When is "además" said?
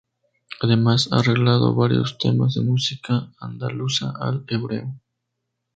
0.61-1.09